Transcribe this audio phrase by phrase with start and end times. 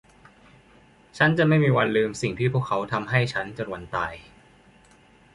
[1.17, 4.13] ฉันจะไม่มีวันลืมสิ่งที่พวกเขาทำให้ฉันจนวันตาย